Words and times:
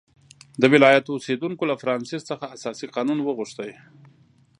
د 0.61 0.63
ولایت 0.73 1.05
اوسېدونکو 1.09 1.63
له 1.69 1.75
فرانسیس 1.81 2.21
څخه 2.29 2.45
اساسي 2.55 2.87
قانون 2.95 3.19
وغوښت. 3.21 3.59